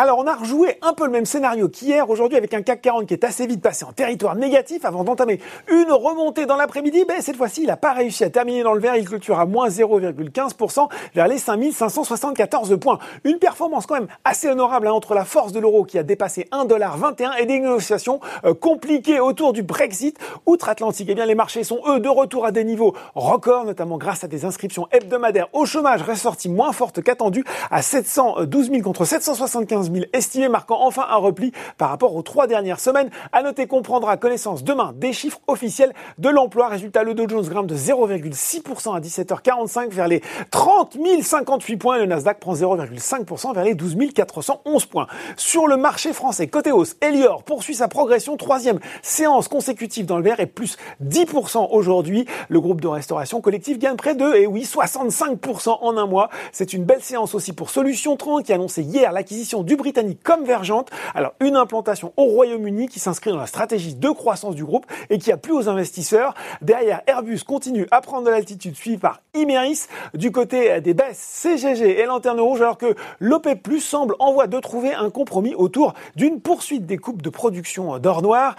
[0.00, 3.06] Alors, on a rejoué un peu le même scénario qu'hier, aujourd'hui, avec un CAC 40
[3.06, 7.04] qui est assez vite passé en territoire négatif avant d'entamer une remontée dans l'après-midi.
[7.08, 8.94] Ben, cette fois-ci, il n'a pas réussi à terminer dans le vert.
[8.94, 13.00] Il clôture à moins 0,15% vers les 5574 points.
[13.24, 16.46] Une performance quand même assez honorable hein, entre la force de l'euro qui a dépassé
[16.52, 21.08] 1,21$ et des négociations euh, compliquées autour du Brexit outre-Atlantique.
[21.10, 24.28] Eh bien, les marchés sont, eux, de retour à des niveaux records, notamment grâce à
[24.28, 30.06] des inscriptions hebdomadaires au chômage ressorties moins fortes qu'attendues à 712 000 contre 775 000
[30.12, 33.10] estimés, marquant enfin un repli par rapport aux trois dernières semaines.
[33.32, 36.68] À noter qu'on prendra connaissance demain des chiffres officiels de l'emploi.
[36.68, 41.98] Résultat, le Dow Jones grimpe de 0,6% à 17h45 vers les 30 058 points.
[41.98, 45.06] Le Nasdaq prend 0,5% vers les 12 411 points.
[45.36, 48.36] Sur le marché français, côté hausse, Elior poursuit sa progression.
[48.36, 52.26] Troisième séance consécutive dans le vert et plus 10% aujourd'hui.
[52.48, 56.28] Le groupe de restauration collective gagne près de, et oui, 65% en un mois.
[56.52, 60.22] C'est une belle séance aussi pour Solution 30 qui a annoncé hier l'acquisition du britannique
[60.22, 60.90] Convergente.
[61.14, 65.16] Alors, une implantation au Royaume-Uni qui s'inscrit dans la stratégie de croissance du groupe et
[65.16, 66.34] qui a plu aux investisseurs.
[66.60, 69.86] Derrière, Airbus continue à prendre de l'altitude, suivi par Imeris.
[70.12, 74.46] Du côté des baisses, CGG et Lanterne Rouge, alors que l'OP Plus semble en voie
[74.46, 78.56] de trouver un compromis autour d'une poursuite des coupes de production d'or noir.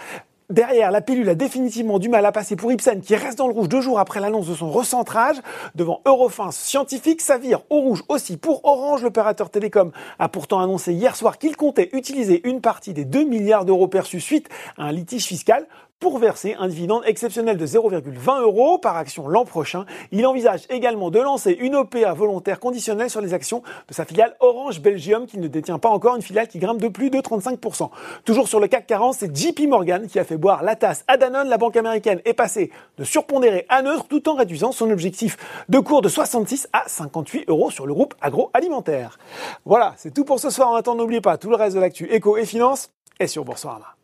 [0.50, 3.52] Derrière, la pilule a définitivement du mal à passer pour Ipsen qui reste dans le
[3.52, 5.36] rouge deux jours après l'annonce de son recentrage.
[5.76, 9.04] Devant Eurofins Scientifique, ça vire au rouge aussi pour Orange.
[9.04, 13.64] L'opérateur télécom a pourtant annoncé hier soir qu'il comptait utiliser une partie des 2 milliards
[13.64, 15.68] d'euros perçus suite à un litige fiscal
[16.00, 19.84] pour verser un dividende exceptionnel de 0,20 euros par action l'an prochain.
[20.10, 24.34] Il envisage également de lancer une OPA volontaire conditionnelle sur les actions de sa filiale
[24.40, 27.90] Orange Belgium qui ne détient pas encore une filiale qui grimpe de plus de 35%.
[28.24, 31.18] Toujours sur le CAC 40, c'est JP Morgan qui a fait boire la tasse à
[31.18, 31.48] Danone.
[31.48, 35.36] La banque américaine est passée de surpondéré à neutre tout en réduisant son objectif
[35.68, 39.18] de cours de 66 à 58 euros sur le groupe agroalimentaire.
[39.66, 40.70] Voilà, c'est tout pour ce soir.
[40.70, 43.99] En attendant, n'oubliez pas tout le reste de l'actu éco et finance est sur Boursorama.